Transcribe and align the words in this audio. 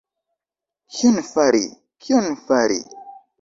Kion 0.95 1.19
fari, 1.27 1.61
kion 2.07 2.31
fari? 2.49 2.81